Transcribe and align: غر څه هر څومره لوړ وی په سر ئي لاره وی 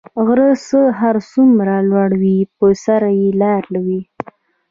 غر 0.25 0.39
څه 0.67 0.79
هر 0.99 1.15
څومره 1.31 1.75
لوړ 1.89 2.09
وی 2.21 2.37
په 2.57 2.65
سر 2.83 3.01
ئي 3.15 3.25
لاره 3.41 3.77
وی 3.85 4.01